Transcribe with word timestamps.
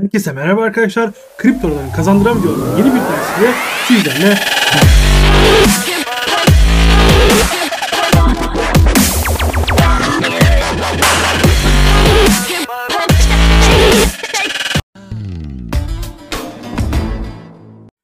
Herkese 0.00 0.32
merhaba 0.32 0.62
arkadaşlar. 0.62 1.10
Kriptoların 1.38 1.90
kazandıran 1.96 2.38
videoların 2.38 2.78
yeni 2.78 2.94
bir 2.94 3.00
dersiyle 3.00 3.52
sizlerle 3.86 4.38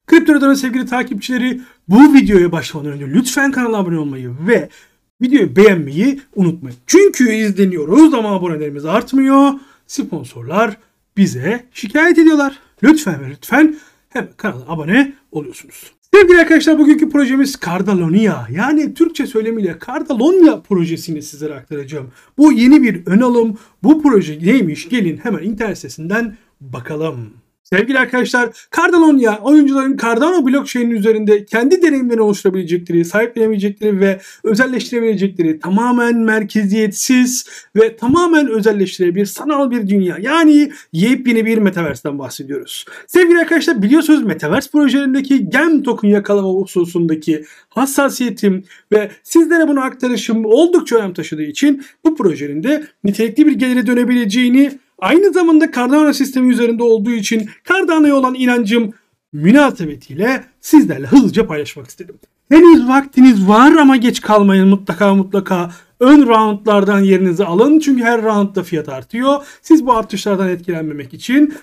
Kriptoların 0.07 0.55
sevgili 0.55 0.87
takipçileri 0.87 1.61
bu 1.89 2.15
videoya 2.15 2.53
başlamadan 2.53 2.93
önce 2.93 3.07
lütfen 3.07 3.53
kanala 3.53 3.77
abone 3.77 3.99
olmayı 3.99 4.31
ve 4.49 4.69
videoyu 5.23 5.57
beğenmeyi 5.57 6.21
unutmayın. 6.35 6.79
Çünkü 6.87 7.33
izleniyoruz 7.33 8.15
ama 8.15 8.35
abonelerimiz 8.35 8.85
artmıyor. 8.85 9.53
Sponsorlar 9.87 10.77
bize 11.17 11.65
şikayet 11.73 12.19
ediyorlar. 12.19 12.59
Lütfen 12.83 13.21
ve 13.21 13.31
lütfen 13.31 13.77
hemen 14.09 14.31
kanala 14.37 14.65
abone 14.69 15.13
oluyorsunuz. 15.33 15.93
Sevgili 16.15 16.41
arkadaşlar 16.41 16.79
bugünkü 16.79 17.11
projemiz 17.11 17.57
Cardalonia 17.67 18.47
yani 18.51 18.95
Türkçe 18.95 19.27
söylemiyle 19.27 19.77
Cardalonia 19.87 20.61
projesini 20.61 21.23
sizlere 21.23 21.55
aktaracağım. 21.55 22.13
Bu 22.39 22.53
yeni 22.53 22.83
bir 22.83 23.07
ön 23.07 23.21
alım. 23.21 23.59
Bu 23.83 24.03
proje 24.03 24.39
neymiş 24.39 24.89
gelin 24.89 25.17
hemen 25.23 25.43
internet 25.43 25.77
sitesinden 25.77 26.37
bakalım. 26.61 27.31
Sevgili 27.73 27.99
arkadaşlar, 27.99 28.51
Cardano'ya 28.77 29.39
oyuncuların 29.43 29.97
Cardano 29.97 30.47
blockchain 30.47 30.91
üzerinde 30.91 31.45
kendi 31.45 31.83
deneyimlerini 31.83 32.23
oluşturabilecekleri, 32.23 33.05
sahiplenebilecekleri 33.05 34.01
ve 34.01 34.21
özelleştirebilecekleri 34.45 35.59
tamamen 35.59 36.17
merkeziyetsiz 36.17 37.47
ve 37.77 37.97
tamamen 37.97 38.49
özelleştirebilir 38.49 39.27
sanal 39.27 39.71
bir 39.71 39.89
dünya. 39.89 40.17
Yani 40.21 40.73
yepyeni 40.93 41.47
bir 41.47 41.59
metaverse'den 41.59 42.19
bahsediyoruz. 42.19 42.85
Sevgili 43.07 43.39
arkadaşlar 43.39 43.83
biliyorsunuz 43.83 44.23
metaverse 44.23 44.71
projelerindeki 44.71 45.51
gem 45.51 45.83
token 45.83 46.09
yakalama 46.09 46.49
hususundaki 46.49 47.45
hassasiyetim 47.69 48.65
ve 48.93 49.11
sizlere 49.23 49.69
bunu 49.69 49.81
aktarışım 49.81 50.45
oldukça 50.45 50.97
önem 50.97 51.13
taşıdığı 51.13 51.43
için 51.43 51.85
bu 52.05 52.17
projenin 52.17 52.63
de 52.63 52.87
nitelikli 53.05 53.47
bir 53.47 53.53
gelire 53.53 53.87
dönebileceğini 53.87 54.79
Aynı 55.03 55.33
zamanda 55.33 55.73
Cardano 55.73 56.13
sistemi 56.13 56.53
üzerinde 56.53 56.83
olduğu 56.83 57.11
için 57.11 57.51
Cardano'ya 57.69 58.15
olan 58.15 58.35
inancım 58.35 58.93
münasebetiyle 59.33 60.45
sizlerle 60.61 61.07
hızlıca 61.07 61.47
paylaşmak 61.47 61.89
istedim. 61.89 62.19
Henüz 62.49 62.89
vaktiniz 62.89 63.49
var 63.49 63.73
ama 63.73 63.97
geç 63.97 64.21
kalmayın 64.21 64.69
mutlaka 64.69 65.15
mutlaka. 65.15 65.71
Ön 66.01 66.27
roundlardan 66.27 67.01
yerinizi 67.01 67.45
alın 67.45 67.79
çünkü 67.79 68.03
her 68.03 68.23
roundda 68.23 68.63
fiyat 68.63 68.89
artıyor. 68.89 69.47
Siz 69.63 69.87
bu 69.87 69.93
artışlardan 69.93 70.49
etkilenmemek 70.49 71.15
için 71.15 71.55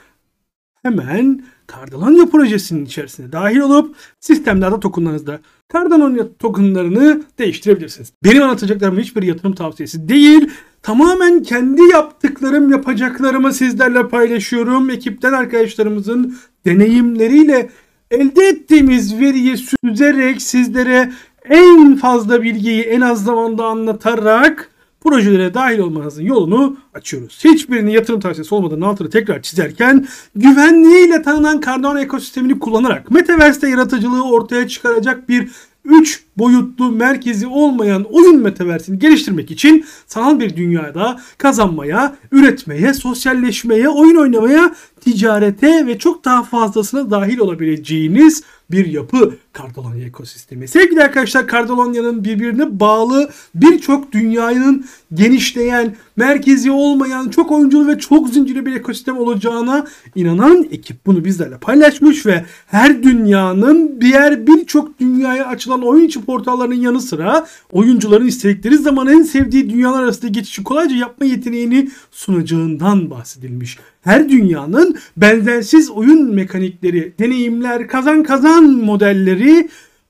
hemen 0.83 1.43
Cardano 1.71 2.29
projesinin 2.29 2.85
içerisine 2.85 3.31
dahil 3.31 3.59
olup 3.59 3.95
sistemlerde 4.19 4.79
tokenlarınızda 4.79 5.39
Cardano 5.73 6.33
tokenlarını 6.39 7.21
değiştirebilirsiniz. 7.39 8.13
Benim 8.23 8.43
anlatacaklarım 8.43 8.99
hiçbir 8.99 9.23
yatırım 9.23 9.53
tavsiyesi 9.55 10.09
değil. 10.09 10.49
Tamamen 10.81 11.43
kendi 11.43 11.81
yaptıklarım, 11.81 12.71
yapacaklarımı 12.71 13.53
sizlerle 13.53 14.07
paylaşıyorum. 14.07 14.89
Ekipten 14.89 15.33
arkadaşlarımızın 15.33 16.37
deneyimleriyle 16.65 17.69
elde 18.11 18.47
ettiğimiz 18.47 19.19
veriyi 19.19 19.57
süzerek 19.57 20.41
sizlere 20.41 21.11
en 21.49 21.95
fazla 21.95 22.41
bilgiyi 22.41 22.81
en 22.81 23.01
az 23.01 23.23
zamanda 23.23 23.65
anlatarak 23.65 24.71
projelere 25.01 25.53
dahil 25.53 25.79
olmanızın 25.79 26.23
yolunu 26.23 26.77
açıyoruz. 26.93 27.39
Hiçbirinin 27.43 27.91
yatırım 27.91 28.19
tavsiyesi 28.19 28.55
olmadan 28.55 28.81
altını 28.81 29.09
tekrar 29.09 29.41
çizerken 29.41 30.07
güvenliğiyle 30.35 31.21
tanınan 31.21 31.61
Cardano 31.65 31.99
ekosistemini 31.99 32.59
kullanarak 32.59 33.11
Metaverse'te 33.11 33.69
yaratıcılığı 33.69 34.31
ortaya 34.31 34.67
çıkaracak 34.67 35.29
bir 35.29 35.49
3 35.85 36.23
boyutlu 36.37 36.91
merkezi 36.91 37.47
olmayan 37.47 38.03
oyun 38.03 38.41
metaversini 38.41 38.99
geliştirmek 38.99 39.51
için 39.51 39.85
sanal 40.07 40.39
bir 40.39 40.55
dünyada 40.55 41.19
kazanmaya, 41.37 42.15
üretmeye, 42.31 42.93
sosyalleşmeye, 42.93 43.89
oyun 43.89 44.15
oynamaya, 44.15 44.75
ticarete 45.01 45.87
ve 45.87 45.97
çok 45.97 46.25
daha 46.25 46.43
fazlasına 46.43 47.11
dahil 47.11 47.37
olabileceğiniz 47.37 48.43
bir 48.71 48.85
yapı 48.85 49.35
Cardalonia 49.59 50.05
ekosistemi. 50.05 50.67
Sevgili 50.67 51.03
arkadaşlar 51.03 51.47
Cardalonia'nın 51.47 52.23
birbirine 52.23 52.79
bağlı 52.79 53.29
birçok 53.55 54.11
dünyanın 54.11 54.85
genişleyen, 55.13 55.95
merkezi 56.15 56.71
olmayan, 56.71 57.29
çok 57.29 57.51
oyunculu 57.51 57.87
ve 57.87 57.99
çok 57.99 58.29
zincirli 58.29 58.65
bir 58.65 58.75
ekosistem 58.75 59.17
olacağına 59.17 59.87
inanan 60.15 60.67
ekip 60.71 61.05
bunu 61.05 61.25
bizlerle 61.25 61.57
paylaşmış 61.57 62.25
ve 62.25 62.45
her 62.67 63.03
dünyanın 63.03 63.97
diğer 64.01 64.47
birçok 64.47 64.99
dünyaya 64.99 65.47
açılan 65.47 65.81
oyun 65.81 66.05
içi 66.05 66.25
portallarının 66.25 66.75
yanı 66.75 67.01
sıra 67.01 67.47
oyuncuların 67.71 68.27
istedikleri 68.27 68.77
zaman 68.77 69.07
en 69.07 69.21
sevdiği 69.21 69.69
dünyalar 69.69 70.03
arasında 70.03 70.27
geçişi 70.27 70.63
kolayca 70.63 70.95
yapma 70.95 71.25
yeteneğini 71.25 71.89
sunacağından 72.11 73.09
bahsedilmiş. 73.09 73.77
Her 74.01 74.29
dünyanın 74.29 74.97
benzersiz 75.17 75.89
oyun 75.89 76.35
mekanikleri, 76.35 77.13
deneyimler, 77.19 77.87
kazan 77.87 78.23
kazan 78.23 78.63
modelleri, 78.63 79.48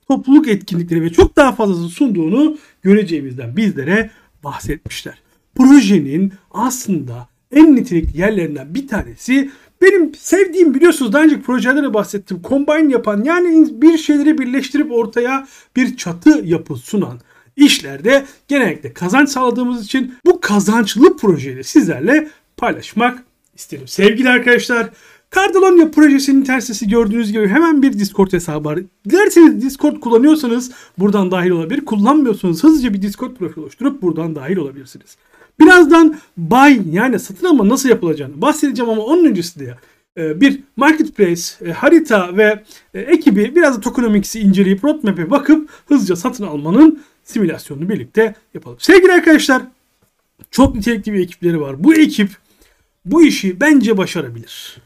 topluluk 0.08 0.48
etkinlikleri 0.48 1.02
ve 1.02 1.10
çok 1.10 1.36
daha 1.36 1.52
fazlasını 1.52 1.90
sunduğunu 1.90 2.58
göreceğimizden 2.82 3.58
bizlere 3.58 4.10
bahsetmişler. 4.44 5.22
Projenin 5.56 6.34
aslında 6.52 7.28
en 7.52 7.76
nitelikli 7.76 8.20
yerlerinden 8.20 8.76
bir 8.76 8.88
tanesi 8.88 9.52
benim 9.82 10.16
sevdiğim 10.16 10.74
biliyorsunuz 10.74 11.14
daha 11.14 11.24
önceki 11.24 11.42
projelere 11.42 11.94
bahsettim. 11.94 12.42
Combine 12.50 12.92
yapan 12.92 13.24
yani 13.24 13.68
bir 13.82 13.98
şeyleri 13.98 14.38
birleştirip 14.38 14.92
ortaya 14.92 15.48
bir 15.76 15.98
çatı 15.98 16.42
yapı 16.46 16.76
sunan 16.76 17.20
işlerde 17.56 18.26
genellikle 18.48 18.94
kazanç 18.94 19.30
sağladığımız 19.30 19.86
için 19.86 20.14
bu 20.26 20.42
kazançlı 20.42 21.18
projeyi 21.18 21.64
sizlerle 21.64 22.30
paylaşmak 22.58 23.24
isterim. 23.56 23.88
Sevgili 23.88 24.30
arkadaşlar 24.30 24.90
Cardalonia 25.35 25.91
projesinin 25.91 26.44
tersesi 26.44 26.88
gördüğünüz 26.88 27.31
gibi 27.31 27.47
hemen 27.47 27.81
bir 27.81 27.94
Discord 27.94 28.34
hesabı 28.34 28.69
var. 28.69 28.79
Dilerseniz 29.09 29.62
Discord 29.62 30.00
kullanıyorsanız 30.00 30.72
buradan 30.97 31.31
dahil 31.31 31.50
olabilir. 31.50 31.85
Kullanmıyorsanız 31.85 32.63
hızlıca 32.63 32.94
bir 32.94 33.01
Discord 33.01 33.35
profil 33.35 33.62
oluşturup 33.62 34.01
buradan 34.01 34.35
dahil 34.35 34.57
olabilirsiniz. 34.57 35.17
Birazdan 35.59 36.17
buy 36.38 36.79
yani 36.91 37.19
satın 37.19 37.45
alma 37.45 37.69
nasıl 37.69 37.90
yapılacağını 37.90 38.41
bahsedeceğim 38.41 38.91
ama 38.91 39.01
onun 39.01 39.25
öncesinde 39.25 39.75
e, 40.17 40.41
bir 40.41 40.59
marketplace, 40.75 41.41
e, 41.66 41.72
harita 41.72 42.38
ve 42.38 42.63
e, 42.94 43.00
ekibi 43.00 43.56
biraz 43.56 43.78
da 43.78 43.81
tokenomics'i 43.81 44.40
inceleyip 44.40 44.84
roadmap'e 44.84 45.29
bakıp 45.29 45.69
hızlıca 45.88 46.16
satın 46.16 46.44
almanın 46.44 47.01
simülasyonunu 47.23 47.90
birlikte 47.90 48.35
yapalım. 48.53 48.78
Sevgili 48.79 49.13
arkadaşlar 49.13 49.61
çok 50.51 50.75
nitelikli 50.75 51.13
bir 51.13 51.19
ekipleri 51.19 51.61
var. 51.61 51.84
Bu 51.84 51.96
ekip 51.96 52.29
bu 53.06 53.23
işi 53.23 53.59
bence 53.59 53.97
başarabilir. 53.97 54.78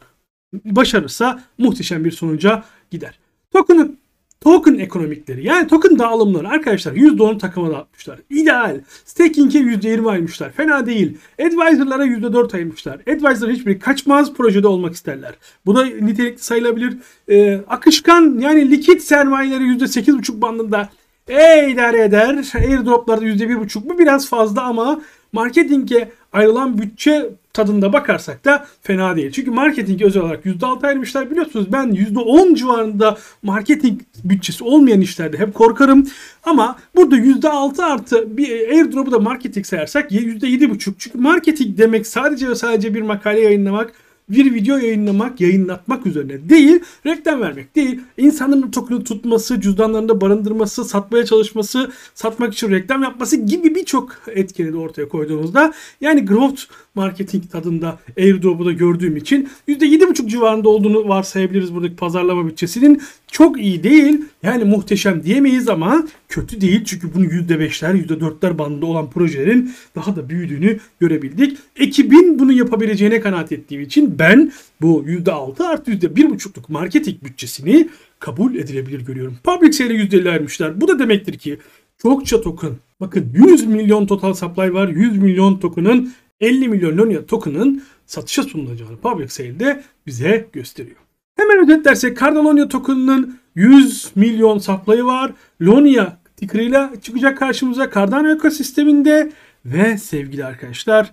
Başarırsa 0.64 1.42
muhteşem 1.58 2.04
bir 2.04 2.10
sonuca 2.10 2.64
gider. 2.90 3.18
Token'ın 3.52 3.98
token 4.44 4.74
ekonomikleri 4.74 5.46
yani 5.46 5.68
token 5.68 5.98
dağılımları 5.98 6.48
arkadaşlar 6.48 6.92
%10 6.92 7.38
takıma 7.38 7.70
dağıtmışlar. 7.70 8.18
İdeal. 8.30 8.80
Staking'e 9.04 9.58
%20 9.58 10.10
ayırmışlar. 10.10 10.52
Fena 10.52 10.86
değil. 10.86 11.18
Advisor'lara 11.40 12.06
%4 12.06 12.54
ayırmışlar. 12.56 13.00
Advisor 13.00 13.48
hiçbiri 13.48 13.78
kaçmaz 13.78 14.34
projede 14.34 14.66
olmak 14.66 14.94
isterler. 14.94 15.34
Bu 15.66 15.76
da 15.76 15.84
nitelikli 15.84 16.42
sayılabilir. 16.42 16.96
Ee, 17.28 17.60
akışkan 17.68 18.38
yani 18.40 18.70
likit 18.70 19.02
sermayeleri 19.02 19.64
%8,5 19.64 20.40
bandında 20.40 20.88
e 21.28 21.70
idare 21.70 22.02
eder. 22.02 22.52
Airdroplarda 22.54 23.24
%1,5 23.24 23.88
bu 23.88 23.98
biraz 23.98 24.28
fazla 24.28 24.62
ama 24.62 25.00
marketinge 25.32 26.12
ayrılan 26.34 26.78
bütçe 26.78 27.30
tadında 27.52 27.92
bakarsak 27.92 28.44
da 28.44 28.66
fena 28.82 29.16
değil. 29.16 29.32
Çünkü 29.32 29.50
marketing 29.50 30.02
özel 30.02 30.22
olarak 30.22 30.46
%6 30.46 30.86
ayırmışlar. 30.86 31.30
Biliyorsunuz 31.30 31.72
ben 31.72 31.92
%10 31.92 32.54
civarında 32.54 33.18
marketing 33.42 34.00
bütçesi 34.24 34.64
olmayan 34.64 35.00
işlerde 35.00 35.38
hep 35.38 35.54
korkarım. 35.54 36.06
Ama 36.42 36.76
burada 36.96 37.16
%6 37.16 37.84
artı 37.84 38.36
bir 38.36 38.68
airdrop'u 38.68 39.12
da 39.12 39.18
marketing 39.18 39.66
sayarsak 39.66 40.12
%7,5. 40.12 40.94
Çünkü 40.98 41.18
marketing 41.18 41.78
demek 41.78 42.06
sadece 42.06 42.48
ve 42.48 42.54
sadece 42.54 42.94
bir 42.94 43.02
makale 43.02 43.40
yayınlamak 43.40 43.92
bir 44.28 44.54
video 44.54 44.76
yayınlamak, 44.76 45.40
yayınlatmak 45.40 46.06
üzerine 46.06 46.48
değil, 46.48 46.80
reklam 47.06 47.40
vermek 47.40 47.76
değil. 47.76 48.00
İnsanların 48.16 48.70
token'ı 48.70 49.04
tutması, 49.04 49.60
cüzdanlarında 49.60 50.20
barındırması, 50.20 50.84
satmaya 50.84 51.24
çalışması, 51.24 51.90
satmak 52.14 52.52
için 52.52 52.70
reklam 52.70 53.02
yapması 53.02 53.36
gibi 53.36 53.74
birçok 53.74 54.16
etkeni 54.26 54.72
de 54.72 54.76
ortaya 54.76 55.08
koyduğunuzda 55.08 55.72
yani 56.00 56.24
growth 56.26 56.62
marketing 56.94 57.50
tadında 57.50 57.98
airdrop'u 58.18 58.66
da 58.66 58.72
gördüğüm 58.72 59.16
için 59.16 59.48
%7,5 59.68 60.28
civarında 60.28 60.68
olduğunu 60.68 61.08
varsayabiliriz 61.08 61.74
buradaki 61.74 61.96
pazarlama 61.96 62.46
bütçesinin. 62.46 63.02
Çok 63.34 63.60
iyi 63.60 63.82
değil. 63.82 64.24
Yani 64.42 64.64
muhteşem 64.64 65.22
diyemeyiz 65.22 65.68
ama 65.68 66.06
kötü 66.28 66.60
değil. 66.60 66.84
Çünkü 66.84 67.14
bunu 67.14 67.24
%5'ler, 67.24 68.06
%4'ler 68.06 68.58
bandında 68.58 68.86
olan 68.86 69.10
projelerin 69.10 69.74
daha 69.96 70.16
da 70.16 70.28
büyüdüğünü 70.28 70.78
görebildik. 71.00 71.58
Ekibin 71.76 72.38
bunu 72.38 72.52
yapabileceğine 72.52 73.20
kanaat 73.20 73.52
ettiğim 73.52 73.82
için 73.82 74.18
ben 74.18 74.52
bu 74.80 75.04
%6 75.06 75.64
artı 75.64 75.90
%1,5'luk 75.90 76.62
marketing 76.68 77.24
bütçesini 77.24 77.88
kabul 78.18 78.54
edilebilir 78.54 79.00
görüyorum. 79.00 79.38
Public 79.44 79.72
sale'e 79.72 79.96
%50 79.96 80.30
ayırmışlar. 80.30 80.80
Bu 80.80 80.88
da 80.88 80.98
demektir 80.98 81.38
ki 81.38 81.58
çokça 81.98 82.40
token. 82.40 82.72
Bakın 83.00 83.32
100 83.34 83.66
milyon 83.66 84.06
total 84.06 84.34
supply 84.34 84.72
var. 84.72 84.88
100 84.88 85.18
milyon 85.18 85.58
token'ın 85.58 86.12
50 86.40 86.68
milyon 86.68 86.98
Lonia 86.98 87.26
token'ın 87.26 87.82
satışa 88.06 88.42
sunulacağını 88.42 88.96
public 88.96 89.28
sale'de 89.28 89.84
bize 90.06 90.48
gösteriyor. 90.52 91.03
Hemen 91.36 91.58
özetlersek 91.58 92.18
Cardanonia 92.20 92.68
token'ının 92.68 93.40
100 93.54 94.16
milyon 94.16 94.58
supply'ı 94.58 95.04
var. 95.04 95.32
Lonia 95.62 96.16
ticker'ıyla 96.36 96.92
çıkacak 97.02 97.38
karşımıza 97.38 97.90
Cardano 97.90 98.34
ekosisteminde 98.34 99.32
ve 99.64 99.98
sevgili 99.98 100.44
arkadaşlar 100.44 101.12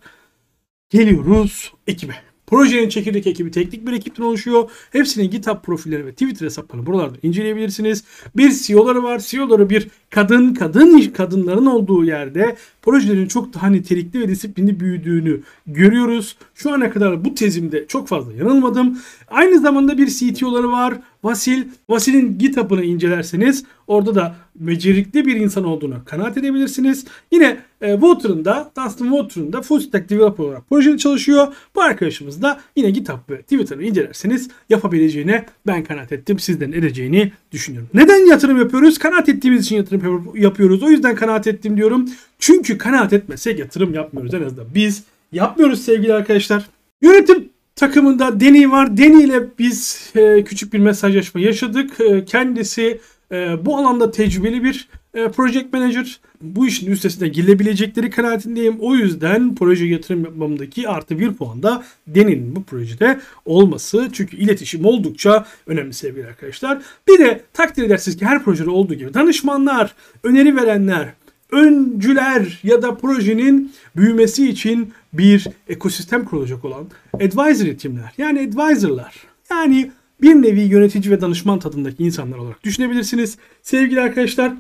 geliyoruz 0.90 1.74
ekibe. 1.88 2.31
Projenin 2.52 2.90
çekirdek 2.90 3.28
ekibi 3.28 3.52
teknik 3.52 3.88
bir 3.88 3.94
ekipten 3.94 4.24
oluşuyor. 4.24 4.72
Hepsinin 4.92 5.30
GitHub 5.30 5.62
profilleri 5.64 6.06
ve 6.06 6.12
Twitter 6.12 6.46
hesaplarını 6.46 6.86
buralarda 6.86 7.18
inceleyebilirsiniz. 7.24 8.04
Bir 8.36 8.52
CEO'ları 8.52 9.04
var. 9.04 9.20
CEO'ları 9.20 9.70
bir 9.70 9.88
kadın, 10.10 10.54
kadın 10.54 11.02
kadınların 11.02 11.66
olduğu 11.66 12.04
yerde 12.04 12.56
projelerin 12.82 13.28
çok 13.28 13.54
daha 13.54 13.68
nitelikli 13.68 14.20
ve 14.20 14.28
disiplinli 14.28 14.80
büyüdüğünü 14.80 15.42
görüyoruz. 15.68 16.38
Şu 16.56 16.74
ana 16.74 16.90
kadar 16.90 17.26
bu 17.26 17.36
tezimde 17.36 17.88
çok 17.88 18.08
fazla 18.08 18.34
yanılmadım. 18.34 19.00
Aynı 19.28 19.60
zamanda 19.60 19.98
bir 19.98 20.08
CTO'ları 20.08 20.72
var. 20.72 20.94
Vasil. 21.24 21.64
Vasil'in 21.90 22.38
GitHub'ını 22.38 22.84
incelerseniz 22.84 23.64
orada 23.88 24.16
da 24.16 24.36
becerikli 24.56 25.26
bir 25.26 25.36
insan 25.36 25.64
olduğunu 25.64 25.96
kanaat 26.06 26.38
edebilirsiniz. 26.38 27.06
Yine 27.32 27.58
e, 27.82 27.92
Water'ın 27.94 28.46
da 28.46 28.72
Dustin 28.78 29.06
Water'ın 29.06 29.54
da 29.54 29.62
full 29.62 29.80
stack 29.80 30.10
developer 30.10 30.44
olarak 30.44 30.70
projede 30.70 30.98
çalışıyor. 30.98 31.48
Bu 31.76 31.82
arkadaşımız 31.82 32.42
da 32.42 32.62
yine 32.76 32.92
GitHub 32.92 33.30
ve 33.30 33.42
Twitter'ı 33.42 33.84
incelerseniz 33.84 34.50
yapabileceğine 34.70 35.46
ben 35.68 35.84
kanaat 35.84 36.12
ettim. 36.12 36.40
Sizden 36.40 36.72
edeceğini 36.72 37.32
düşünüyorum. 37.52 37.90
Neden 37.94 38.30
yatırım 38.30 38.58
yapıyoruz? 38.58 38.98
Kanaat 38.98 39.30
ettiğimiz 39.30 39.66
için 39.66 39.76
yatırım 39.76 40.32
yapıyoruz. 40.36 40.84
O 40.84 40.90
yüzden 40.90 41.16
kanaat 41.16 41.48
ettim 41.48 41.78
diyorum. 41.78 42.10
Çünkü 42.40 42.78
kanaat 42.78 43.14
etmesek 43.14 43.60
yatırım 43.60 43.94
yapmıyoruz 43.94 44.34
en 44.34 44.44
azından. 44.44 44.66
Biz 44.76 45.04
yapmıyoruz 45.32 45.82
sevgili 45.82 46.14
arkadaşlar. 46.14 46.66
Yönetim 47.02 47.50
takımında 47.82 48.40
Deni 48.40 48.72
var. 48.72 48.98
Deni 48.98 49.24
ile 49.24 49.44
biz 49.60 50.12
e, 50.16 50.44
küçük 50.44 50.74
bir 50.74 50.80
mesajlaşma 50.80 51.42
yaşadık. 51.42 52.00
E, 52.00 52.26
kendisi 52.26 53.00
e, 53.32 53.66
bu 53.66 53.78
alanda 53.78 54.12
tecrübeli 54.12 54.64
bir 54.64 54.88
e, 55.14 55.28
project 55.28 55.74
manager. 55.74 56.20
Bu 56.42 56.68
işin 56.68 56.92
üstesine 56.92 57.28
gelebilecekleri 57.28 58.10
kanaatindeyim. 58.10 58.78
O 58.80 58.96
yüzden 58.96 59.56
proje 59.56 59.86
yatırım 59.86 60.24
yapmamdaki 60.24 60.90
artı 60.90 61.20
bir 61.20 61.34
puan 61.34 61.64
da 61.64 61.84
Deni'nin 62.08 62.56
bu 62.56 62.64
projede 62.64 63.20
olması. 63.46 64.10
Çünkü 64.14 64.38
iletişim 64.38 64.86
oldukça 64.86 65.46
önemli 65.68 65.94
sevgili 65.94 66.28
arkadaşlar. 66.28 66.82
Bir 67.08 67.20
de 67.20 67.42
takdir 67.54 67.84
edersiniz 67.84 68.18
ki 68.18 68.26
her 68.26 68.44
projede 68.44 68.70
olduğu 68.70 68.94
gibi 68.94 69.14
danışmanlar, 69.14 69.96
öneri 70.24 70.56
verenler, 70.56 71.14
öncüler 71.52 72.60
ya 72.64 72.82
da 72.82 72.98
projenin 72.98 73.74
büyümesi 73.96 74.50
için 74.50 74.94
bir 75.14 75.48
ekosistem 75.70 76.26
kurulacak 76.26 76.66
olan 76.66 76.88
advisory 77.14 77.78
timler 77.78 78.14
yani 78.18 78.40
advisorlar 78.40 79.16
yani 79.50 79.92
bir 80.22 80.36
nevi 80.36 80.62
yönetici 80.62 81.12
ve 81.12 81.22
danışman 81.22 81.60
tadındaki 81.60 82.04
insanlar 82.04 82.38
olarak 82.38 82.64
düşünebilirsiniz. 82.64 83.38
Sevgili 83.62 84.02
arkadaşlar 84.02 84.54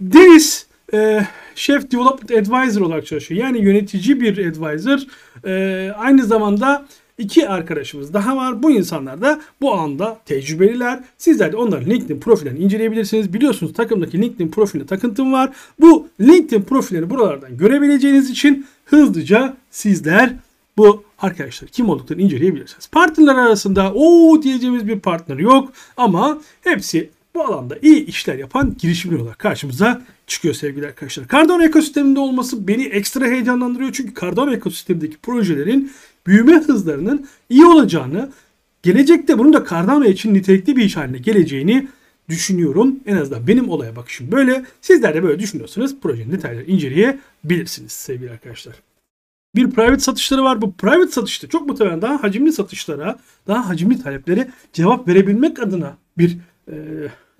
Deniz 0.00 0.66
e, 0.94 1.26
Chef 1.54 1.90
Development 1.90 2.30
Advisor 2.30 2.80
olarak 2.80 3.06
çalışıyor. 3.06 3.40
Yani 3.40 3.58
yönetici 3.58 4.20
bir 4.20 4.46
advisor. 4.46 4.98
E, 5.44 5.92
aynı 5.92 6.24
zamanda 6.24 6.86
iki 7.18 7.48
arkadaşımız 7.48 8.14
daha 8.14 8.36
var. 8.36 8.62
Bu 8.62 8.70
insanlar 8.70 9.20
da 9.20 9.40
bu 9.60 9.74
anda 9.74 10.18
tecrübeliler. 10.26 11.04
Sizler 11.18 11.52
de 11.52 11.56
onların 11.56 11.90
LinkedIn 11.90 12.20
profillerini 12.20 12.58
inceleyebilirsiniz. 12.58 13.32
Biliyorsunuz 13.32 13.72
takımdaki 13.72 14.22
LinkedIn 14.22 14.48
profiline 14.48 14.86
takıntım 14.86 15.32
var. 15.32 15.50
Bu 15.80 16.08
LinkedIn 16.20 16.62
profillerini 16.62 17.10
buralardan 17.10 17.56
görebileceğiniz 17.56 18.30
için 18.30 18.66
hızlıca 18.84 19.56
sizler 19.70 20.32
bu 20.76 21.04
arkadaşlar 21.18 21.70
kim 21.70 21.88
olduklarını 21.88 22.22
inceleyebilirsiniz. 22.22 22.86
Partnerler 22.86 23.34
arasında 23.34 23.92
o 23.94 24.42
diyeceğimiz 24.42 24.88
bir 24.88 25.00
partner 25.00 25.38
yok 25.38 25.72
ama 25.96 26.40
hepsi 26.60 27.10
bu 27.34 27.44
alanda 27.44 27.76
iyi 27.82 28.06
işler 28.06 28.38
yapan 28.38 28.76
girişimler 28.78 29.18
olarak 29.18 29.38
karşımıza 29.38 30.02
çıkıyor 30.26 30.54
sevgili 30.54 30.86
arkadaşlar. 30.86 31.28
Cardano 31.28 31.62
ekosisteminde 31.62 32.20
olması 32.20 32.68
beni 32.68 32.84
ekstra 32.84 33.26
heyecanlandırıyor. 33.26 33.92
Çünkü 33.92 34.20
Cardano 34.20 34.52
ekosistemindeki 34.52 35.16
projelerin 35.16 35.92
büyüme 36.26 36.60
hızlarının 36.60 37.26
iyi 37.48 37.64
olacağını, 37.64 38.30
gelecekte 38.82 39.38
bunun 39.38 39.52
da 39.52 39.64
Cardano 39.70 40.04
için 40.04 40.34
nitelikli 40.34 40.76
bir 40.76 40.84
iş 40.84 40.96
haline 40.96 41.18
geleceğini 41.18 41.88
düşünüyorum. 42.28 43.00
En 43.06 43.16
azından 43.16 43.46
benim 43.46 43.68
olaya 43.68 43.96
bakışım 43.96 44.32
böyle. 44.32 44.64
Sizler 44.80 45.14
de 45.14 45.22
böyle 45.22 45.38
düşünüyorsanız 45.38 46.00
projenin 46.00 46.32
detaylarını 46.32 46.68
inceleyebilirsiniz 46.68 47.92
sevgili 47.92 48.30
arkadaşlar. 48.30 48.74
Bir 49.54 49.70
private 49.70 49.98
satışları 49.98 50.44
var. 50.44 50.62
Bu 50.62 50.72
private 50.72 51.12
satışta 51.12 51.48
çok 51.48 51.68
muhtemelen 51.68 52.02
daha 52.02 52.22
hacimli 52.22 52.52
satışlara, 52.52 53.18
daha 53.46 53.68
hacimli 53.68 54.02
taleplere 54.02 54.50
cevap 54.72 55.08
verebilmek 55.08 55.62
adına 55.62 55.96
bir 56.18 56.38
e, 56.68 56.74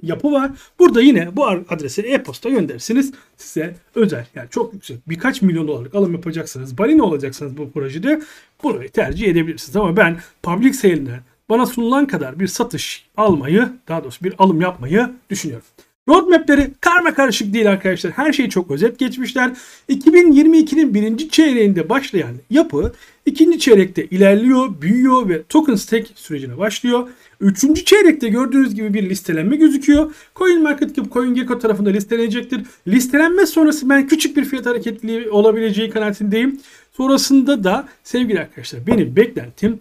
yapı 0.05 0.33
var. 0.33 0.51
Burada 0.79 1.03
yine 1.03 1.37
bu 1.37 1.47
adrese 1.47 2.03
e-posta 2.03 2.51
gönderirsiniz. 2.51 3.13
Size 3.37 3.77
özel 3.95 4.27
yani 4.35 4.49
çok 4.51 4.75
yüksek 4.75 5.09
birkaç 5.09 5.43
milyon 5.43 5.69
dolarlık 5.69 5.95
alım 5.95 6.13
yapacaksınız. 6.13 6.79
Balina 6.79 7.03
olacaksınız 7.05 7.57
bu 7.57 7.73
projede. 7.73 8.23
Burayı 8.63 8.91
tercih 8.91 9.29
edebilirsiniz. 9.29 9.77
Ama 9.77 9.97
ben 9.97 10.17
public 10.43 10.73
sale'den 10.73 11.21
bana 11.49 11.67
sunulan 11.67 12.07
kadar 12.07 12.41
bir 12.41 12.47
satış 12.47 13.07
almayı 13.17 13.73
daha 13.89 14.05
doğrusu 14.05 14.25
bir 14.25 14.35
alım 14.39 14.61
yapmayı 14.61 15.11
düşünüyorum. 15.31 15.67
Roadmap'leri 16.09 16.71
karma 16.81 17.15
karışık 17.15 17.55
değil 17.55 17.71
arkadaşlar. 17.71 18.13
Her 18.13 18.33
şeyi 18.33 18.51
çok 18.51 18.71
özet 18.71 18.99
geçmişler. 18.99 19.51
2022'nin 19.89 20.95
birinci 20.95 21.29
çeyreğinde 21.29 21.89
başlayan 21.89 22.35
yapı 22.51 22.93
ikinci 23.27 23.59
çeyrekte 23.59 24.05
ilerliyor, 24.05 24.81
büyüyor 24.81 25.29
ve 25.29 25.43
token 25.43 25.75
stake 25.75 26.07
sürecine 26.15 26.59
başlıyor. 26.59 27.09
Üçüncü 27.41 27.85
çeyrekte 27.85 28.29
gördüğünüz 28.29 28.75
gibi 28.75 28.95
bir 28.95 29.11
listelenme 29.11 29.57
gözüküyor. 29.57 30.15
CoinMarketCap, 30.37 31.13
CoinGecko 31.13 31.59
tarafında 31.59 31.91
listelenecektir. 31.91 32.61
Listelenme 32.89 33.47
sonrası 33.47 33.89
ben 33.89 34.07
küçük 34.09 34.37
bir 34.37 34.45
fiyat 34.45 34.67
hareketli 34.67 35.31
olabileceği 35.31 35.91
kanaatindeyim. 35.91 36.61
Sonrasında 36.93 37.65
da 37.65 37.89
sevgili 38.03 38.41
arkadaşlar 38.41 38.87
benim 38.87 39.17
beklentim 39.17 39.79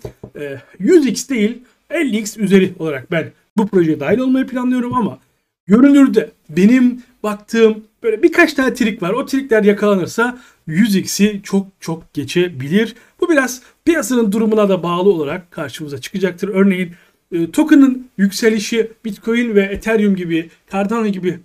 100x 0.79 1.29
değil 1.29 1.57
50x 1.89 2.39
üzeri 2.41 2.73
olarak 2.79 3.11
ben 3.11 3.31
bu 3.57 3.67
projeye 3.67 3.99
dahil 3.99 4.17
olmayı 4.17 4.47
planlıyorum 4.47 4.93
ama 4.93 5.19
görünürde 5.67 6.31
benim 6.49 7.03
baktığım 7.23 7.83
böyle 8.03 8.23
birkaç 8.23 8.53
tane 8.53 8.73
trik 8.73 9.01
var. 9.01 9.09
O 9.09 9.25
trikler 9.25 9.63
yakalanırsa 9.63 10.37
100x'i 10.67 11.41
çok 11.43 11.67
çok 11.79 12.13
geçebilir. 12.13 12.95
Bu 13.21 13.29
biraz 13.29 13.61
piyasanın 13.85 14.31
durumuna 14.31 14.69
da 14.69 14.83
bağlı 14.83 15.09
olarak 15.09 15.51
karşımıza 15.51 16.01
çıkacaktır. 16.01 16.49
Örneğin 16.49 16.91
e, 17.31 17.51
token'ın 17.51 18.07
yükselişi 18.17 18.91
Bitcoin 19.05 19.55
ve 19.55 19.61
Ethereum 19.61 20.15
gibi, 20.15 20.49
Cardano 20.71 21.07
gibi 21.07 21.39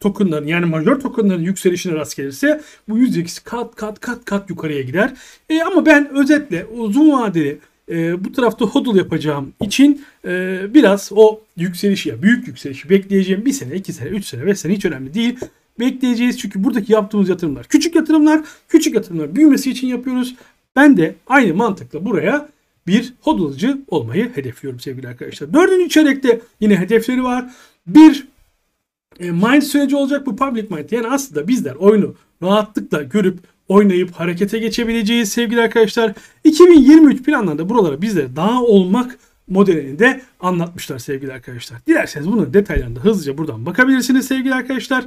tokenların 0.00 0.46
yani 0.46 0.66
major 0.66 1.00
tokenların 1.00 1.42
yükselişine 1.42 1.94
rast 1.94 2.16
gelirse 2.16 2.60
bu 2.88 2.98
100x 2.98 3.44
kat 3.44 3.76
kat 3.76 4.00
kat 4.00 4.24
kat 4.24 4.50
yukarıya 4.50 4.82
gider. 4.82 5.12
E, 5.48 5.62
ama 5.62 5.86
ben 5.86 6.10
özetle 6.16 6.64
uzun 6.64 7.12
vadeli 7.12 7.58
e, 7.90 8.24
bu 8.24 8.32
tarafta 8.32 8.64
hodl 8.64 8.96
yapacağım 8.96 9.52
için 9.60 10.04
e, 10.24 10.60
biraz 10.74 11.10
o 11.14 11.40
yükselişi 11.56 12.08
ya 12.08 12.22
büyük 12.22 12.48
yükselişi 12.48 12.90
bekleyeceğim 12.90 13.44
bir 13.44 13.52
sene, 13.52 13.74
iki 13.74 13.92
sene, 13.92 14.08
üç 14.08 14.24
sene, 14.24 14.46
beş 14.46 14.58
sene 14.58 14.72
hiç 14.72 14.84
önemli 14.84 15.14
değil. 15.14 15.38
Bekleyeceğiz 15.80 16.38
çünkü 16.38 16.64
buradaki 16.64 16.92
yaptığımız 16.92 17.28
yatırımlar 17.28 17.64
küçük 17.64 17.94
yatırımlar, 17.94 18.40
küçük 18.68 18.94
yatırımlar 18.94 19.36
büyümesi 19.36 19.70
için 19.70 19.86
yapıyoruz. 19.86 20.34
Ben 20.76 20.96
de 20.96 21.14
aynı 21.26 21.54
mantıkla 21.54 22.04
buraya 22.04 22.48
bir 22.86 23.14
hodlcı 23.20 23.78
olmayı 23.88 24.32
hedefliyorum 24.34 24.80
sevgili 24.80 25.08
arkadaşlar. 25.08 25.52
Dördüncü 25.52 25.88
çeyrekte 25.88 26.40
yine 26.60 26.76
hedefleri 26.76 27.24
var. 27.24 27.50
Bir 27.86 28.28
e, 29.20 29.30
mind 29.30 29.62
süreci 29.62 29.96
olacak 29.96 30.26
bu 30.26 30.36
public 30.36 30.66
mind. 30.70 30.90
Yani 30.90 31.06
aslında 31.06 31.48
bizler 31.48 31.74
oyunu 31.74 32.14
rahatlıkla 32.42 33.02
görüp 33.02 33.38
oynayıp 33.68 34.12
harekete 34.12 34.58
geçebileceğiz 34.58 35.32
sevgili 35.32 35.60
arkadaşlar. 35.60 36.12
2023 36.44 37.22
planlarında 37.22 37.68
buralara 37.68 38.02
bizlere 38.02 38.36
daha 38.36 38.62
olmak 38.62 39.18
modelini 39.48 39.98
de 39.98 40.20
anlatmışlar 40.40 40.98
sevgili 40.98 41.32
arkadaşlar. 41.32 41.86
Dilerseniz 41.86 42.28
bunun 42.28 42.54
detaylarında 42.54 43.00
hızlıca 43.00 43.38
buradan 43.38 43.66
bakabilirsiniz 43.66 44.26
sevgili 44.26 44.54
arkadaşlar. 44.54 45.06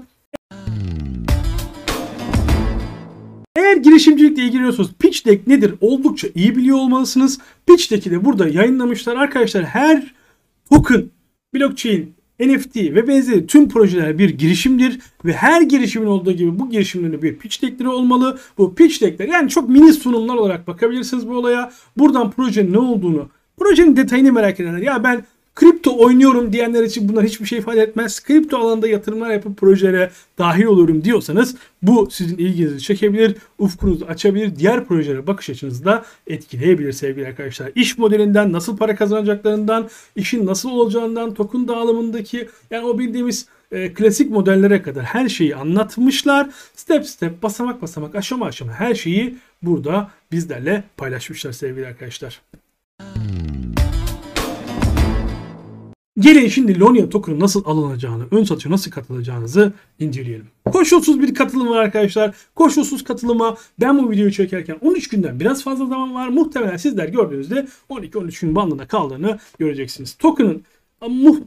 Eğer 3.56 3.78
girişimcilikle 3.78 4.44
ilgileniyorsanız 4.44 4.94
pitch 5.00 5.26
deck 5.26 5.48
nedir 5.48 5.74
oldukça 5.82 6.28
iyi 6.36 6.56
biliyor 6.56 6.78
olmalısınız. 6.78 7.40
Pitch 7.68 7.92
deck'i 7.92 8.12
de 8.12 8.26
burada 8.26 8.48
yayınlamışlar. 8.48 9.16
Arkadaşlar 9.16 9.64
her 9.64 10.14
token 10.70 11.06
blockchain 11.54 12.19
NFT 12.40 12.76
ve 12.76 13.08
benzeri 13.08 13.48
tüm 13.48 13.70
projeler 13.70 14.20
bir 14.20 14.30
girişimdir 14.30 15.00
ve 15.26 15.34
her 15.34 15.62
girişimin 15.62 16.08
olduğu 16.08 16.32
gibi 16.32 16.60
bu 16.60 16.70
girişimlerin 16.70 17.22
bir 17.22 17.38
pitch 17.38 17.62
deckleri 17.62 17.90
olmalı. 17.90 18.40
Bu 18.58 18.76
pitch 18.76 19.02
deckler 19.02 19.28
yani 19.28 19.50
çok 19.50 19.70
mini 19.70 19.94
sunumlar 19.94 20.36
olarak 20.36 20.68
bakabilirsiniz 20.68 21.28
bu 21.28 21.38
olaya. 21.38 21.72
Buradan 21.98 22.32
projenin 22.32 22.74
ne 22.74 22.80
olduğunu, 22.80 23.30
projenin 23.58 23.96
detayını 23.96 24.34
merak 24.34 24.60
edenler 24.60 24.82
ya 24.82 25.04
ben 25.04 25.26
Kripto 25.60 26.00
oynuyorum 26.00 26.54
diyenler 26.54 26.84
için 26.84 27.10
bunlar 27.10 27.26
hiçbir 27.26 27.46
şey 27.46 27.60
ifade 27.60 27.82
etmez. 27.82 28.24
Kripto 28.24 28.58
alanında 28.58 28.88
yatırımlar 28.88 29.30
yapıp 29.30 29.58
projelere 29.58 30.12
dahil 30.38 30.64
olurum 30.64 31.04
diyorsanız 31.04 31.56
bu 31.82 32.10
sizin 32.12 32.38
ilginizi 32.38 32.80
çekebilir, 32.80 33.36
ufkunuzu 33.58 34.06
açabilir, 34.06 34.56
diğer 34.56 34.86
projelere 34.86 35.28
bakış 35.28 35.50
açınızı 35.50 35.86
da 35.86 36.06
etkileyebilir 36.28 36.92
sevgili 36.92 37.28
arkadaşlar. 37.28 37.72
İş 37.76 37.98
modelinden, 37.98 38.52
nasıl 38.52 38.78
para 38.78 38.96
kazanacaklarından, 38.96 39.90
işin 40.16 40.46
nasıl 40.46 40.70
olacağından, 40.70 41.34
token 41.34 41.68
dağılımındaki 41.68 42.50
yani 42.72 42.86
o 42.86 43.00
bildiğimiz 43.00 43.46
e, 43.72 43.94
klasik 43.94 44.32
modellere 44.32 44.82
kadar 44.82 45.04
her 45.04 45.30
şeyi 45.30 45.56
anlatmışlar. 45.56 46.50
Step 46.76 47.06
step, 47.06 47.44
basamak 47.44 47.82
basamak, 47.82 48.16
aşama 48.16 48.46
aşama 48.46 48.74
her 48.74 48.96
şeyi 48.96 49.38
burada 49.62 50.12
bizlerle 50.32 50.84
paylaşmışlar 50.98 51.52
sevgili 51.52 51.88
arkadaşlar. 51.88 52.42
Gelin 56.20 56.48
şimdi 56.48 56.80
Lonia 56.80 57.10
token'ın 57.10 57.40
nasıl 57.40 57.66
alınacağını, 57.66 58.24
ön 58.32 58.44
satışa 58.44 58.70
nasıl 58.70 58.92
katılacağınızı 58.92 59.74
inceleyelim. 60.00 60.48
Koşulsuz 60.66 61.22
bir 61.22 61.34
katılım 61.34 61.70
var 61.70 61.78
arkadaşlar. 61.78 62.36
Koşulsuz 62.56 63.04
katılıma 63.04 63.58
ben 63.80 63.98
bu 63.98 64.12
videoyu 64.12 64.32
çekerken 64.32 64.78
13 64.82 65.08
günden 65.08 65.40
biraz 65.40 65.64
fazla 65.64 65.86
zaman 65.86 66.16
var. 66.16 66.28
Muhtemelen 66.28 66.78
sizler 66.78 67.08
gördüğünüzde 67.08 67.68
12-13 67.90 68.42
gün 68.42 68.56
bandında 68.56 68.88
kaldığını 68.88 69.40
göreceksiniz. 69.60 70.14
Token'ın 70.14 70.64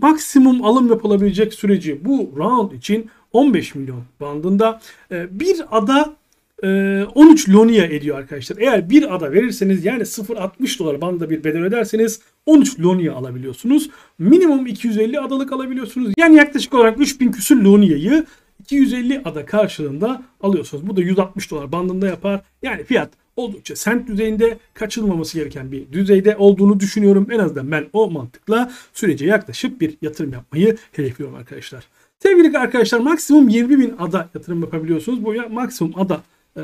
maksimum 0.00 0.64
alım 0.64 0.88
yapılabilecek 0.88 1.54
süreci 1.54 2.04
bu 2.04 2.34
round 2.36 2.72
için 2.72 3.10
15 3.32 3.74
milyon 3.74 4.02
bandında. 4.20 4.80
Ee, 5.10 5.40
bir 5.40 5.64
ada 5.70 6.16
13 6.62 7.48
ee, 7.48 7.52
Lonia 7.52 7.84
ediyor 7.84 8.18
arkadaşlar. 8.18 8.56
Eğer 8.56 8.90
bir 8.90 9.14
ada 9.14 9.32
verirseniz 9.32 9.84
yani 9.84 10.02
0.60 10.02 10.78
dolar 10.78 11.00
bandında 11.00 11.30
bir 11.30 11.44
bedel 11.44 11.62
öderseniz 11.62 12.20
13 12.46 12.80
Lonia 12.80 13.14
alabiliyorsunuz. 13.14 13.90
Minimum 14.18 14.66
250 14.66 15.20
adalık 15.20 15.52
alabiliyorsunuz. 15.52 16.12
Yani 16.16 16.36
yaklaşık 16.36 16.74
olarak 16.74 17.00
3000 17.00 17.32
küsür 17.32 17.62
Lonia'yı 17.62 18.26
250 18.60 19.22
ada 19.24 19.46
karşılığında 19.46 20.22
alıyorsunuz. 20.40 20.88
Bu 20.88 20.96
da 20.96 21.00
160 21.00 21.50
dolar 21.50 21.72
bandında 21.72 22.06
yapar. 22.06 22.40
Yani 22.62 22.84
fiyat 22.84 23.10
oldukça 23.36 23.76
sent 23.76 24.08
düzeyinde 24.08 24.58
kaçılmaması 24.74 25.38
gereken 25.38 25.72
bir 25.72 25.92
düzeyde 25.92 26.36
olduğunu 26.36 26.80
düşünüyorum. 26.80 27.26
En 27.30 27.38
azından 27.38 27.70
ben 27.70 27.86
o 27.92 28.10
mantıkla 28.10 28.72
sürece 28.92 29.26
yaklaşıp 29.26 29.80
bir 29.80 29.96
yatırım 30.02 30.32
yapmayı 30.32 30.76
hedefliyorum 30.92 31.36
arkadaşlar. 31.36 31.84
Sevgili 32.18 32.58
arkadaşlar 32.58 33.00
maksimum 33.00 33.48
20 33.48 33.78
bin 33.78 33.94
ada 33.98 34.28
yatırım 34.34 34.60
yapabiliyorsunuz. 34.60 35.24
Bu 35.24 35.34
ya 35.34 35.48
maksimum 35.48 35.92
ada 35.96 36.22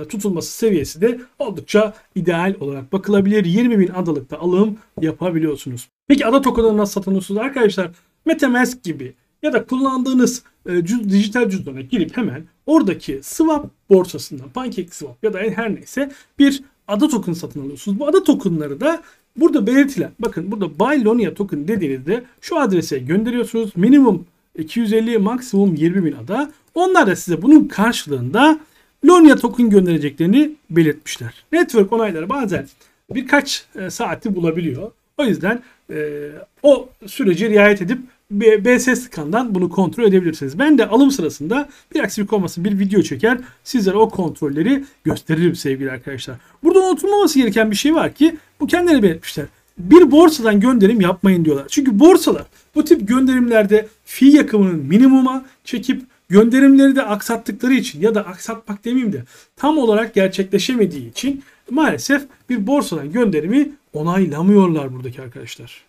tutulması 0.08 0.52
seviyesi 0.52 1.00
de 1.00 1.20
oldukça 1.38 1.94
ideal 2.14 2.54
olarak 2.60 2.92
bakılabilir. 2.92 3.44
20 3.44 3.78
bin 3.78 3.88
adalıkta 3.88 4.38
alım 4.38 4.78
yapabiliyorsunuz. 5.00 5.88
Peki 6.08 6.26
ada 6.26 6.42
tokenları 6.42 6.76
nasıl 6.76 7.02
satın 7.02 7.36
arkadaşlar? 7.36 7.90
Metamask 8.24 8.82
gibi 8.82 9.14
ya 9.42 9.52
da 9.52 9.66
kullandığınız 9.66 10.42
e, 10.66 10.84
cüz, 10.84 11.10
dijital 11.10 11.48
cüzdana 11.48 11.80
girip 11.80 12.16
hemen 12.16 12.44
oradaki 12.66 13.20
swap 13.22 13.70
borsasından 13.90 14.48
PancakeSwap 14.48 15.24
ya 15.24 15.32
da 15.32 15.38
her 15.38 15.74
neyse 15.74 16.10
bir 16.38 16.62
ada 16.88 17.08
token 17.08 17.32
satın 17.32 17.60
alıyorsunuz. 17.60 17.98
Bu 17.98 18.08
ada 18.08 18.24
tokenları 18.24 18.80
da 18.80 19.02
burada 19.36 19.66
belirtilen 19.66 20.10
bakın 20.20 20.52
burada 20.52 20.78
Buy 20.78 21.04
Lonia 21.04 21.34
token 21.34 21.68
dediğinizde 21.68 22.24
şu 22.40 22.58
adrese 22.58 22.98
gönderiyorsunuz. 22.98 23.76
Minimum 23.76 24.26
250 24.58 25.18
maksimum 25.18 25.74
20 25.74 26.04
bin 26.04 26.12
ada. 26.12 26.50
Onlar 26.74 27.06
da 27.06 27.16
size 27.16 27.42
bunun 27.42 27.68
karşılığında 27.68 28.60
Lonia 29.04 29.36
token 29.36 29.70
göndereceklerini 29.70 30.52
belirtmişler. 30.70 31.44
Network 31.52 31.92
onayları 31.92 32.28
bazen 32.28 32.66
birkaç 33.14 33.64
e, 33.74 33.90
saati 33.90 34.36
bulabiliyor. 34.36 34.90
O 35.18 35.24
yüzden 35.24 35.62
e, 35.90 36.28
o 36.62 36.88
süreci 37.06 37.50
riayet 37.50 37.82
edip 37.82 37.98
BSS 38.30 39.02
skandan 39.04 39.54
bunu 39.54 39.70
kontrol 39.70 40.04
edebilirsiniz. 40.04 40.58
Ben 40.58 40.78
de 40.78 40.86
alım 40.86 41.10
sırasında 41.10 41.68
bir 41.94 42.00
aksilik 42.00 42.32
olmasın 42.32 42.64
bir 42.64 42.78
video 42.78 43.02
çeker. 43.02 43.38
Sizlere 43.64 43.96
o 43.96 44.08
kontrolleri 44.08 44.84
gösteririm 45.04 45.54
sevgili 45.54 45.90
arkadaşlar. 45.90 46.36
Burada 46.62 46.80
unutulmaması 46.80 47.38
gereken 47.38 47.70
bir 47.70 47.76
şey 47.76 47.94
var 47.94 48.14
ki 48.14 48.36
bu 48.60 48.66
kendileri 48.66 49.02
belirtmişler. 49.02 49.46
Bir 49.78 50.10
borsadan 50.10 50.60
gönderim 50.60 51.00
yapmayın 51.00 51.44
diyorlar. 51.44 51.66
Çünkü 51.68 51.98
borsalar 51.98 52.46
bu 52.74 52.84
tip 52.84 53.08
gönderimlerde 53.08 53.88
fi 54.04 54.26
yakımının 54.26 54.86
minimuma 54.86 55.44
çekip 55.64 56.02
gönderimleri 56.28 56.96
de 56.96 57.02
aksattıkları 57.02 57.74
için 57.74 58.00
ya 58.00 58.14
da 58.14 58.26
aksatmak 58.26 58.84
demeyeyim 58.84 59.12
de 59.12 59.24
tam 59.56 59.78
olarak 59.78 60.14
gerçekleşemediği 60.14 61.10
için 61.10 61.42
maalesef 61.70 62.22
bir 62.50 62.66
borsadan 62.66 63.12
gönderimi 63.12 63.70
onaylamıyorlar 63.92 64.94
buradaki 64.94 65.22
arkadaşlar. 65.22 65.88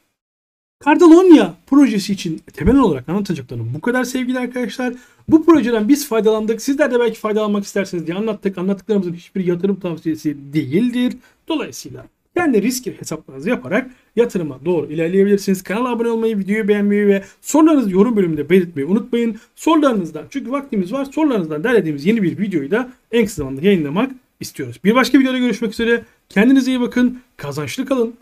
Cardalonia 0.86 1.53
projesi 1.67 2.13
için 2.13 2.41
temel 2.53 2.77
olarak 2.77 3.10
anlatacaklarım 3.10 3.74
bu 3.74 3.81
kadar 3.81 4.03
sevgili 4.03 4.39
arkadaşlar. 4.39 4.93
Bu 5.29 5.46
projeden 5.46 5.89
biz 5.89 6.08
faydalandık. 6.08 6.62
Sizler 6.62 6.91
de 6.91 7.00
belki 7.00 7.19
faydalanmak 7.19 7.63
isterseniz 7.63 8.08
diye 8.08 8.17
anlattık. 8.17 8.58
Anlattıklarımızın 8.58 9.13
hiçbir 9.13 9.46
yatırım 9.46 9.79
tavsiyesi 9.79 10.38
değildir. 10.53 11.17
Dolayısıyla 11.48 12.05
kendi 12.39 12.62
risk 12.62 12.88
hesaplarınızı 12.88 13.50
yaparak 13.50 13.91
yatırıma 14.15 14.65
doğru 14.65 14.86
ilerleyebilirsiniz. 14.91 15.63
Kanala 15.63 15.89
abone 15.89 16.08
olmayı, 16.08 16.38
videoyu 16.38 16.67
beğenmeyi 16.67 17.08
ve 17.08 17.24
sorularınızı 17.41 17.91
yorum 17.91 18.15
bölümünde 18.15 18.50
belirtmeyi 18.50 18.88
unutmayın. 18.88 19.39
Sorularınızdan 19.55 20.25
çünkü 20.29 20.51
vaktimiz 20.51 20.93
var. 20.93 21.05
Sorularınızdan 21.05 21.63
derlediğimiz 21.63 22.05
yeni 22.05 22.24
bir 22.24 22.38
videoyu 22.38 22.72
da 22.72 22.91
en 23.12 23.25
kısa 23.25 23.36
zamanda 23.36 23.62
yayınlamak 23.62 24.12
istiyoruz. 24.39 24.79
Bir 24.84 24.96
başka 24.96 25.19
videoda 25.19 25.38
görüşmek 25.38 25.74
üzere. 25.74 26.03
Kendinize 26.29 26.72
iyi 26.72 26.81
bakın. 26.81 27.22
Kazançlı 27.38 27.86
kalın. 27.86 28.13